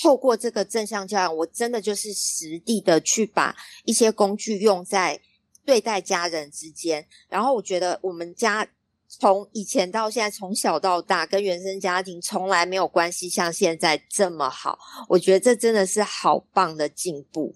[0.00, 5.20] 透过这个正向教养，我真的就是实地的去把一些工具用在
[5.66, 8.66] 对待家人之间，然后我觉得我们家。
[9.18, 14.78] 从以前到现在，从小到大，跟原生家庭从来没有关系像现在这么好。
[15.08, 17.52] 我觉得这真的是好棒的进步。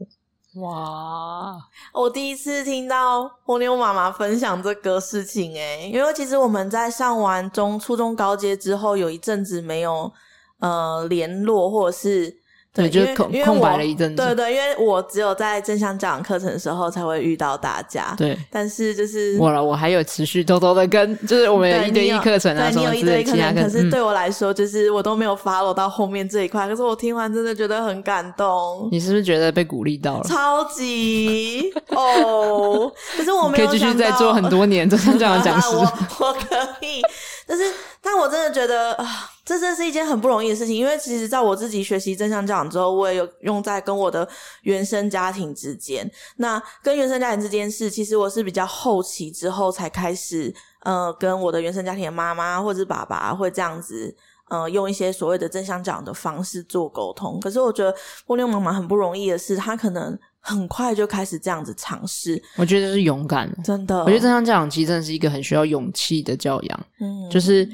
[0.57, 1.57] 哇！
[1.93, 10.13] 我第一次听到波妞妈妈分享这个事情诶，因为其实我们在上完中初中高阶之后，有一阵子没有
[10.59, 12.44] 呃联络，或者是。
[12.75, 14.17] 对，就空空白了一阵子。
[14.17, 18.13] 对对，因为我只有在正向教养课程的时候才会遇到大家。
[18.19, 26.67] 对，但是就是我了，我还有持续偷偷的跟，就是我们有一对一课程啊，对，你有一对一课程，可是对我来说，嗯、就是我都没有 follow 到后面这一块。
[26.67, 28.89] 可是我听完真的觉得很感动。
[28.91, 30.25] 你是不是觉得被鼓励到了？
[30.25, 32.93] 超级哦！
[33.17, 35.69] 可是我没有可以继续再做很多年正向教养讲师。
[35.79, 35.83] 我
[36.19, 37.01] 我可以，
[37.47, 37.65] 但是
[38.03, 39.31] 但我真的觉得啊。
[39.45, 44.27] 这真是一件很不容易的事情，因为其实在我自己学习正向教养之后，我也有用在跟我的
[44.63, 46.11] 原生家庭之间。
[46.39, 54.17] 那跟原生家庭这件事，其实我是比较后期之后才开始，呃，跟我的原生家庭的妈妈或者是爸爸会这样子，
[54.49, 57.39] 呃，用一些所谓的正向教养的方式做沟通。
[57.41, 57.95] 可是我觉得
[58.27, 62.43] 波妞妈妈很不容易的是，她可能很快就开始这样子尝试。
[62.57, 64.01] 我觉得是勇敢，真的。
[64.01, 67.69] 我觉得正向教养其实真的是一个很需要勇气的教养，嗯，就是。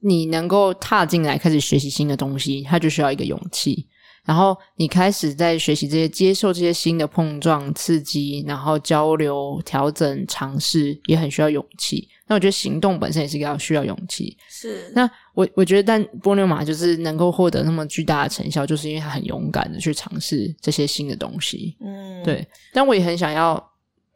[0.00, 3.86] 你能够踏进来开始学习新的东西，它就需要一个勇气。
[4.22, 12.06] 然后你开始在学习这些、接受这些新的碰撞、刺激，然后交流、调整、尝试，也很需要勇气。
[12.26, 14.36] 那我觉得行动本身也是要需要勇气。
[14.48, 14.92] 是。
[14.94, 21.74] 那我我觉得，但波妞马就是能够获得那么巨大的成效，就是因为他很勇敢的去尝试这些新的东西。
[21.80, 22.46] 嗯，对。
[22.74, 23.54] 但我也很想要，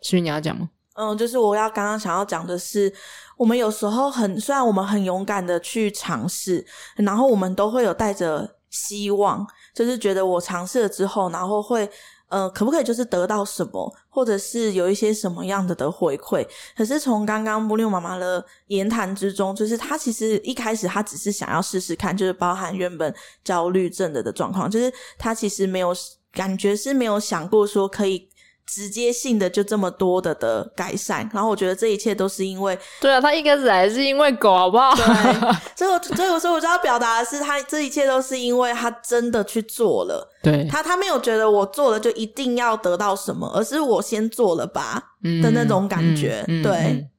[0.03, 0.68] 所以你要讲吗？
[0.97, 2.92] 嗯，就是我要刚刚想要讲的是。
[3.37, 6.64] 我们有时候很，虽然我们很勇敢的去尝试，
[6.97, 11.88] 然后我们都会有带着希望，就是觉得我尝试了之后，然后会，
[12.29, 16.47] 呃，可不可以就是得到什么，或者是有一些什么样的的回馈？
[16.77, 25.94] 可是从刚刚波妞妈妈的言谈之中，就是她其实一开始她只是想要试试看，就是包含原本焦虑症的的状况，就是她其实没有
[26.33, 28.29] 感觉是没有想过说可以。
[28.66, 34.94] 直接性的就这么多的的改善，然后我觉得这一切都是因为，对啊，他一开始还是因为狗，好不好？
[34.94, 35.05] 对，
[35.77, 45.03] 所以我所以我说我就要表达的是，他这一切都是因为他真的去做了，对，他他没有觉得我做了就一定要得到什么，而是我先做了吧
[45.42, 47.11] 的那种感觉，嗯嗯、对、嗯，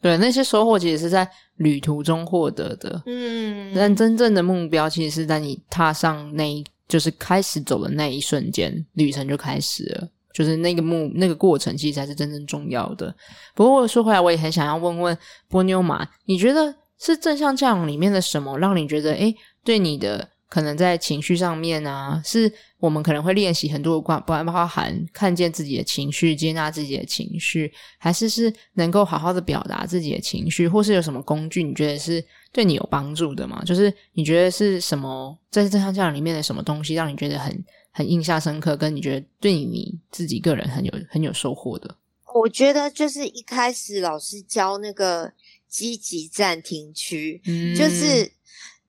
[0.00, 10.08] 对，那些收获其实是在旅途中获得的，嗯，但真正的目标其实是在你踏上那一，就是开始走的那一瞬间，旅程就开始了。
[10.32, 13.14] 就是那个目那个过程，其实才是真正重要的。
[13.54, 15.16] 不过说回来，我也很想要问问
[15.48, 33.62] 波妞玛，你觉得是正向教养里面的什么，让你觉得诶，对你的可能在情绪上面啊，是我们可能会练习很多的关，不包含看见自己的情绪，接纳自己的情绪，还是是能够好好的表达自己的情绪，或是有什么工具，你觉得是对你有帮助的吗？
[33.64, 37.64] 就是你觉得是什么，在正向教养里面的什么东西，让你觉得很。
[37.92, 41.94] 很印象深刻，跟你觉得对你自己个人很有很有收获的。
[42.34, 45.30] 我觉得就是一开始老师教那个
[45.68, 48.32] 积极暂停区，嗯，就是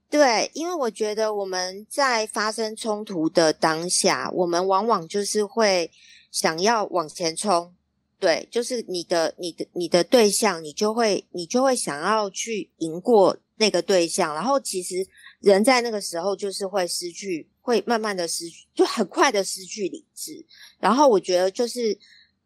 [0.10, 5.92] 对，因为我觉得我们在发生冲突的当下，我们往往就是会
[6.32, 7.74] 想要往前冲，
[8.18, 15.06] 对，就是你的你的你的对象，你就会你就会想要去赢过那个对象，然后其实
[15.42, 17.50] 人在那个时候就是会失去。
[17.66, 20.46] 会慢慢的失去，就很快的失去理智。
[20.80, 21.98] 然后我觉得就是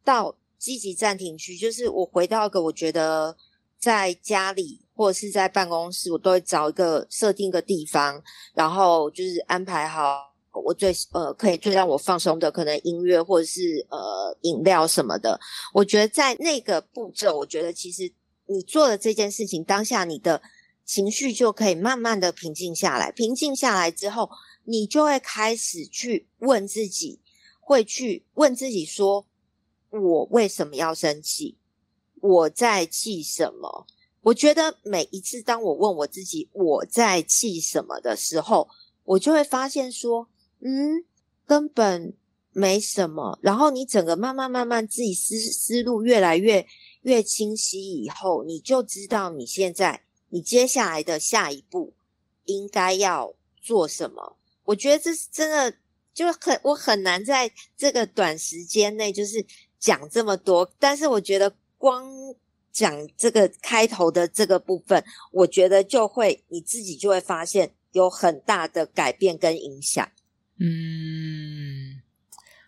[0.03, 3.35] 到积极暂停区，就是我回到一个我觉得
[3.79, 8.21] 在家里或者是在办公室，我都会找一个设定一个地方，
[8.53, 10.19] 然后就是安排好
[10.53, 15.39] 我最呃可以最让我放松的，可能音乐或者是呃饮料什么的。
[15.73, 18.07] 我觉得在那个步骤，我觉得其实
[18.45, 20.39] 你做的这件事情，当下你的
[20.85, 23.11] 情绪就可以慢慢的平静下来。
[23.11, 24.29] 平静下来之后。
[24.69, 27.21] 你就会开始去问自己，
[27.61, 29.25] 会去问自己说
[29.89, 31.57] ：“我为什么要生气？
[32.19, 33.87] 我在气什么？”
[34.23, 38.67] 我觉得每一次当我问我自己我在气什么的时候，
[39.05, 40.27] 我就会发现说
[40.59, 41.05] ：“嗯，
[41.45, 42.13] 根本
[42.51, 46.67] 没什么。”然后你整个慢慢慢慢自己思思路越来越
[47.03, 51.93] 越清晰以后，你就知道你现在你接下来的下一步
[52.43, 54.36] 应该要做什么。
[54.67, 55.73] 我觉得这是真的，
[56.13, 59.45] 就很我很难在这个短时间内就是
[59.79, 60.69] 讲这么多。
[60.77, 62.03] 但是我觉得光
[62.73, 65.01] 讲这个开头的这个部分，
[65.31, 70.05] 我觉得就会你自己就会发现有很大的改变跟影响。
[70.59, 72.01] 嗯，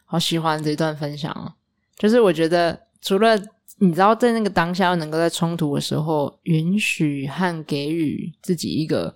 [0.05, 1.53] 好喜欢这段分享哦。
[1.97, 3.37] 就是我觉得除了
[3.79, 9.13] 你知道在那个当下能够在冲突的时候允许和给予自己一个。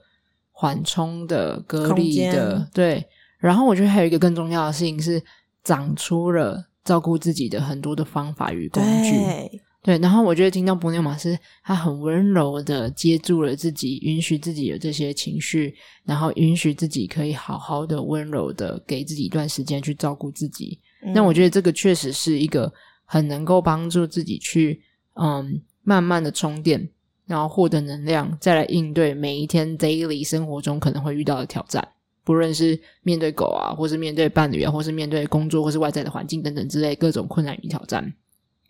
[0.63, 3.06] 缓冲的、隔离的，对。
[3.38, 5.21] 然后我觉得还有一个更重要的事情是，
[5.62, 9.60] 长出了照顾自己的很多的方法与工具。
[9.82, 20.80] 对，然后我觉得听到波妞玛是他很温柔的接住了自己，允许自己有这些情绪，然后允许自己可以好好的温柔的给自己一段时间去照顾自己。
[21.14, 22.72] 那、嗯、我觉得这个确实是一个
[23.03, 24.82] 很能够帮助自己去
[25.16, 26.89] 嗯慢慢的充电，
[27.26, 31.88] 然后获得能量，再来应对每一天 daily 生活中可能会遇到的挑战，
[32.24, 38.13] 不论是面对狗啊，或是面对伴侣啊，或是面对工作或是外在的环境等等之类各种困难与挑战。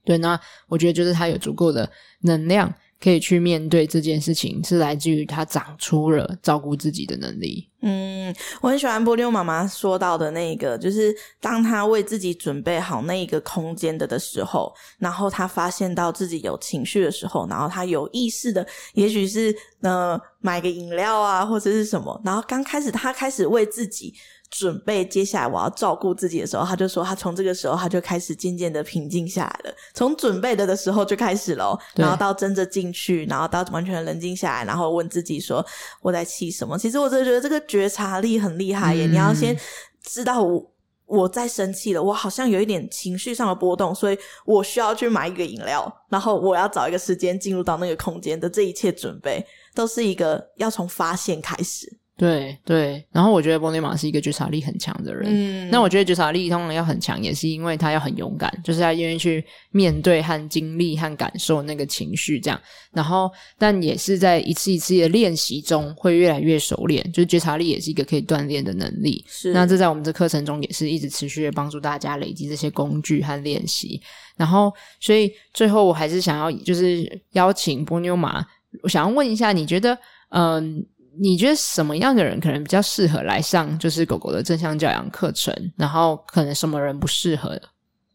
[0.06, 1.90] 对，那我觉得就是他有足够的
[2.22, 2.74] 能量，
[3.04, 7.70] 可以去面对这件事情，是来自于他长出了照顾自己的能力。
[7.82, 24.14] 嗯，我很喜欢波妞妈妈说到的那个，就是当他为自己准备好那一个空间的的时候，然后他发现到自己有情绪的时候，然后他有意识的，也许是呃买个饮料啊，或者是什么，然后刚开始他开始为自己。
[24.56, 29.76] 准备接下来我要照顾自己的时候，他就说他从这个时候他就开始渐渐的平静下来了。
[29.96, 35.66] 从准备的的时候就开始了，然后到真的进去，然后到完全冷静下来，然后问自己说
[36.02, 36.78] 我在气什么？
[36.78, 39.08] 其实我真的觉得这个觉察力很厉害耶！
[39.08, 39.58] 嗯、你要先
[40.04, 40.72] 知道我
[41.08, 49.44] 我在生气了，我好像有一点情绪上的波动，所以我需要去买一个饮料，然后我要找一个时间进入到那个空间的这一切准备，
[49.74, 51.98] 都是一个要从发现开始。
[52.16, 55.24] 对对，然后我觉得波妞玛是一个觉察力很强的人。
[55.28, 62.62] 嗯，那我觉得觉察力通常要很强，也是因为他要很勇敢，就是他愿意去面对和经历和感受那个情绪，这样。
[62.92, 67.04] 然后，但也是在一次一次的练习中会越来越熟练。
[67.12, 69.26] 就是觉察力也是一个可以锻炼的能力。
[69.28, 74.00] 是，那这在我们这课程中也是一直持续的帮助大家累积这些工具和练习。
[74.38, 78.46] 然后，所以最后我还是想要就是邀请波妞玛，
[78.84, 79.98] 我想要问一下，你觉得
[80.30, 80.86] 嗯？
[81.20, 85.54] 你觉得什么样的人可能比较适合来上就是狗狗的正向教养课程？
[85.78, 87.60] 然后可能什么人不适合？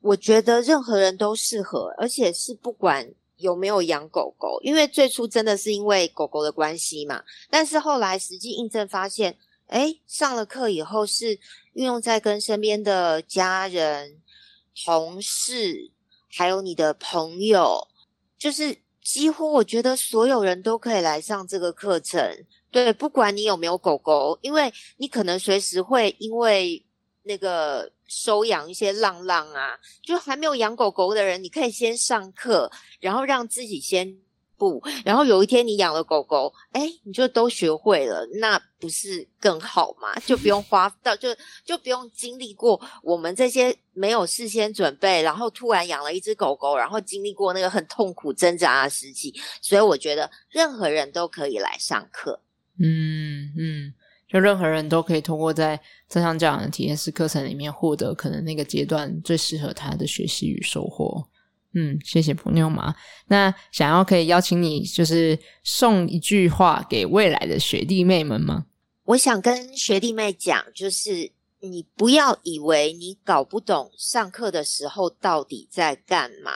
[0.01, 7.23] 我觉得任何人都适合，而且是不管有没有养狗狗，因为最初真的是因为狗狗的关系嘛。
[7.51, 9.37] 但是后来实际印证发现，
[9.67, 11.39] 诶，上了课以后是
[11.75, 14.17] 运用在跟身边的家人、
[14.85, 15.91] 同事，
[16.31, 17.87] 还有你的朋友，
[18.39, 18.77] 就是
[19.09, 22.21] 几乎我觉得所有人都可以来上这个课程。
[22.71, 26.85] 对，不管你有没有狗狗，因为你可能随时会因为
[27.23, 34.15] 那个收养一些浪浪啊，就还没有养狗狗的人，你可以先上课，然后让自己先
[34.59, 40.13] 不，然后有一天你养了狗狗，哎，你就都学会了，那不是更好吗？
[40.27, 41.29] 就不用花到，就
[41.65, 49.33] 就不用经历过我们这些没有事先准备，然后突然养了一只狗狗，然后经历过那个很痛苦挣扎的时期。
[49.63, 52.41] 所以我觉得任何人都可以来上课。
[52.81, 53.95] 嗯嗯，
[54.29, 61.25] 就任何人都可以通过在正向教养的体验式课程里面获得可能那个阶段最适合他的学习与收获。
[61.79, 62.93] 嗯，谢谢波妞玛。
[63.29, 68.67] 那想要可以邀请你，就是送一句话给未来的学弟妹们吗？
[69.05, 76.53] 我想跟学弟妹讲，就是你不要以为你搞不懂上课的时候到底在干嘛，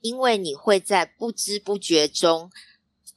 [0.00, 2.50] 因为你会在不知不觉中。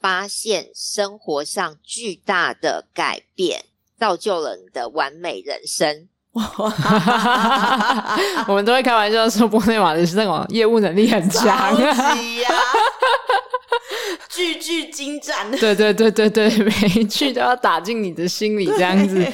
[0.00, 3.64] 发现生活上巨大的改变，
[3.98, 6.10] 造就了你的完美人生。
[8.48, 11.56] 我们都会开玩笑说，波内马的是那种业务能力很强。
[11.56, 11.70] 啊，
[14.28, 15.48] 句句精湛。
[15.52, 19.24] 对对对对对，每一句都要打进你的心里，这样子。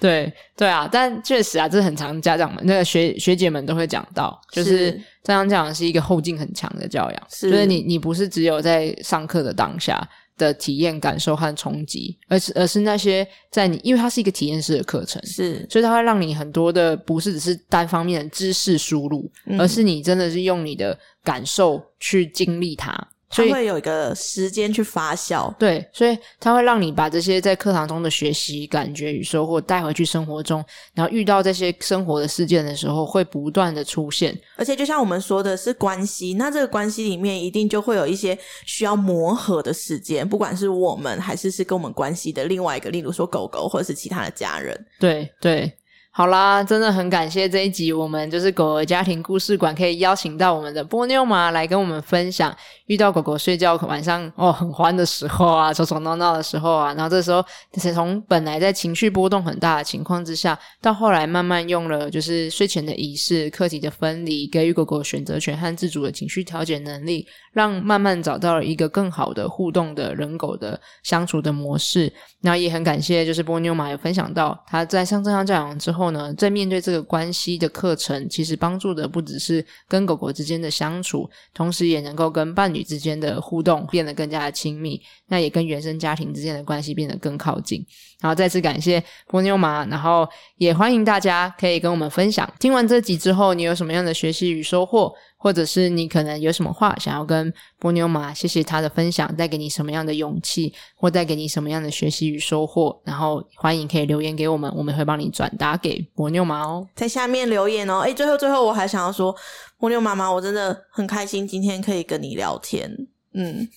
[0.00, 0.32] 对。
[0.56, 4.98] 对，啊，但确实啊，这很常家长们、那个学学姐们都会讲到，就是。
[5.22, 7.50] 这样讲是一个后劲很强的教养，是。
[7.50, 10.00] 就是你你不是只有在上课的当下
[10.36, 22.96] 的体验感受和冲击，而是而是那些在你，因为它是一个体验式的课程，是，所以它会让你很多的不是只是单方面的知识输入，嗯、而是你真的是用你的感受去经历它。
[23.28, 30.64] 所以它会有一个时间去发酵，对，所以它会让你把这些在课堂中的学习、感觉与收获带回去生活中，
[30.94, 34.36] 然后遇到这些生活的事件的时候，会不断的出现。
[34.56, 44.86] 而且就像我们说的是关系，那这个关系里面一定就会有一些需要磨合的时间，不管是我们还是是跟我们关系的另外一个，例如说狗狗或者是其他的家人。
[45.00, 45.72] 对对。
[46.16, 52.56] 好啦，真的很感谢这一集，我们就是狗儿家庭故事馆可以邀请到我们的波妞玛来跟我们分享，
[52.86, 57.44] 遇到狗狗睡觉晚上哦很欢的时候啊，吵吵闹闹的时候啊，然后这时候
[57.74, 72.10] 是从本来在情绪波动很大的情况之下，到后来慢慢用了就是睡前的仪式、课题的分离，给予狗狗选择权和自主的情绪调节能力，让慢慢找到了一个更好的互动的人狗的相处的模式。
[72.40, 76.05] 那也很感谢就是波妞玛有分享到他在上正向教养之后。
[76.10, 87.84] 呢，在面对这个关系的课程，其实帮助的不只是跟狗狗之间的相处，同时也能够跟伴侣之间的互动变得更加的亲密，那也跟原生家庭之间的关系变得更靠近。
[88.20, 90.26] 然后再次感谢波妞妈，然后
[90.56, 95.14] 也欢迎大家可以跟我们分享，听完这集之后，你有什么样的学习与收获？
[95.46, 108.00] 或者是你可能有什么话想要跟波妞妈，谢谢他的分享，带给你什么样的勇气，或带给你什么样的学习与收获，然后欢迎可以留言给我们，我们会帮你转达给波妞妈哦，在下面留言哦。
[108.00, 109.32] 诶，最后最后我还想要说，
[109.78, 112.90] 波妞妈妈，我真的很开心今天可以跟你聊天，
[113.34, 113.68] 嗯，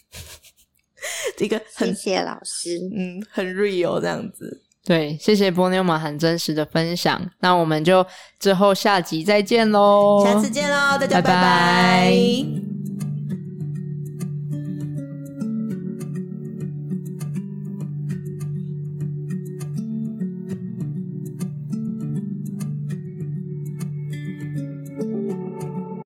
[1.38, 4.64] 这个很谢谢老师，嗯，很 real 这样子。
[4.90, 8.04] 对，谢谢波妞妈很真实的分享，那我们就
[8.40, 11.28] 之后下集再见喽，下次见喽，大家拜拜。
[11.28, 12.79] 拜拜。